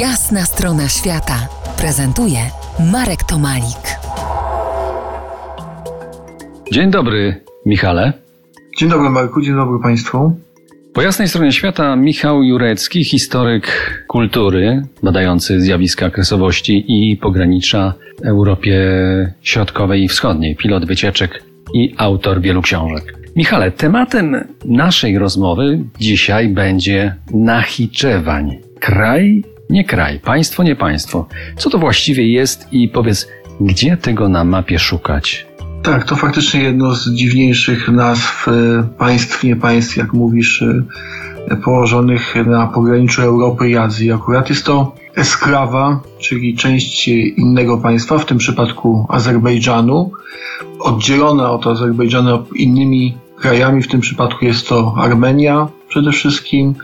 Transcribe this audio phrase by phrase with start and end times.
[0.00, 1.48] Jasna strona świata
[1.78, 2.38] prezentuje
[2.92, 3.84] Marek Tomalik.
[6.72, 8.12] Dzień dobry, Michale.
[8.78, 10.40] Dzień dobry Marku, dzień dobry Państwu.
[10.94, 13.66] Po jasnej stronie świata Michał Jurecki, historyk
[14.08, 17.94] kultury, badający zjawiska kresowości i pogranicza
[18.24, 18.78] Europie
[19.42, 21.42] Środkowej i Wschodniej, pilot wycieczek
[21.74, 23.14] i autor wielu książek.
[23.36, 28.58] Michale, tematem naszej rozmowy dzisiaj będzie Nachiczewań.
[28.80, 31.28] Kraj, nie kraj, państwo, nie państwo.
[31.56, 33.28] Co to właściwie jest i powiedz,
[33.60, 35.46] gdzie tego na mapie szukać?
[35.82, 38.52] Tak, to faktycznie jedno z dziwniejszych nazw e,
[38.98, 44.12] państw, nie państw, jak mówisz, e, położonych na pograniczu Europy i Azji.
[44.12, 50.10] Akurat jest to esklawa, czyli część innego państwa, w tym przypadku Azerbejdżanu,
[50.80, 56.74] oddzielona od Azerbejdżanu innymi krajami, w tym przypadku jest to Armenia przede wszystkim,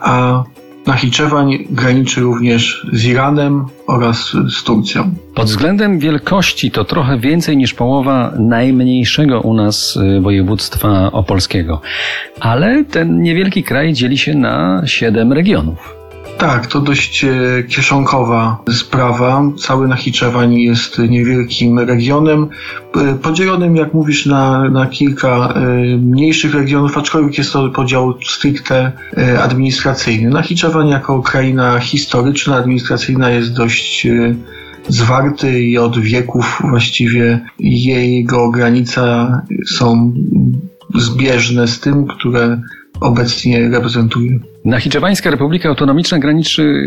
[0.00, 0.44] a
[0.86, 5.14] Nachiczewań graniczy również z Iranem oraz z Turcją.
[5.34, 11.80] Pod względem wielkości to trochę więcej niż połowa najmniejszego u nas y, województwa opolskiego.
[12.40, 16.01] Ale ten niewielki kraj dzieli się na siedem regionów.
[16.42, 19.42] Tak, to dość e, kieszonkowa sprawa.
[19.58, 22.48] Cały Nachiczewań jest niewielkim regionem,
[22.96, 25.62] e, podzielonym, jak mówisz, na, na kilka e,
[25.96, 28.92] mniejszych regionów, aczkolwiek jest to podział stricte
[29.42, 30.30] administracyjny.
[30.30, 34.06] Nachiczewań jako kraina historyczna, administracyjna jest dość
[34.88, 39.32] zwarty i od wieków właściwie jego granice
[39.66, 40.14] są
[40.94, 42.60] zbieżne z tym, które
[43.02, 44.38] obecnie reprezentuje.
[44.64, 46.84] Nachiczewańska Republika Autonomiczna graniczy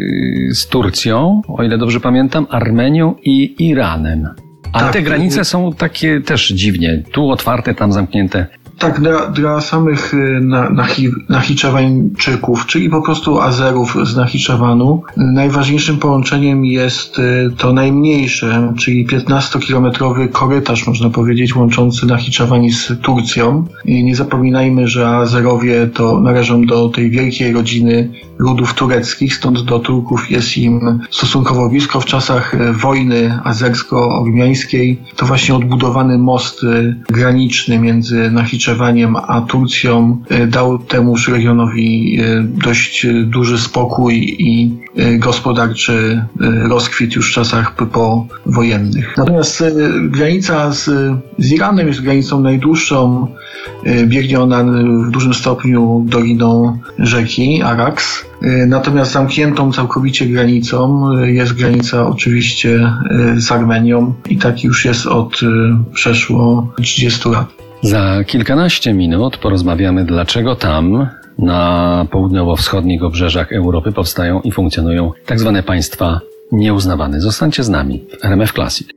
[0.52, 4.28] z Turcją, o ile dobrze pamiętam, Armenią i Iranem.
[4.74, 8.48] A tak, te granice są takie też dziwnie, tu otwarte, tam zamknięte.
[8.80, 15.98] Tak, dla, dla samych y, na, nachi, Nachiczewańczyków, czyli po prostu Azerów z Nachiczewanu, najważniejszym
[15.98, 23.66] połączeniem jest y, to najmniejsze, czyli 15-kilometrowy korytarz, można powiedzieć, łączący Nachiczewań z Turcją.
[23.86, 29.80] I nie zapominajmy, że Azerowie to należą do tej wielkiej rodziny ludów tureckich, stąd do
[29.80, 32.00] Turków jest im stosunkowo blisko.
[32.00, 36.62] W czasach y, wojny azersko-ormiańskiej to właśnie odbudowany most
[37.10, 44.78] graniczny między Nachiczewaniem Nachičewaniem a Turcją e, dał temuż regionowi e, dość duży spokój i
[44.96, 46.26] e, gospodarczy
[46.70, 49.18] rozkwit już w czasach powojennych.
[49.18, 49.64] Natomiast
[50.04, 50.90] granica z,
[51.38, 53.28] z Iranem jest granicą najdłuższą.
[54.06, 54.64] Biegnie ona
[55.08, 58.26] w dużym stopniu doliną rzeki Araks.
[58.68, 62.92] Natomiast zamkniętą całkowicie granicą jest granica oczywiście
[63.36, 65.40] z Armenią i tak już jest od
[65.94, 67.65] przeszło 30 lat.
[67.82, 75.64] Za kilkanaście minut porozmawiamy, dlaczego tam, na południowo-wschodnich obrzeżach Europy, powstają i funkcjonują tak zwane
[75.64, 76.20] państwa
[76.52, 77.22] nieuznawane.
[77.22, 78.88] Zostańcie z nami w RMF Classic.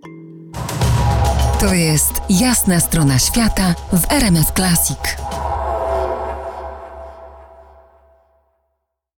[1.60, 5.27] To jest jasna strona świata w RMF Classic.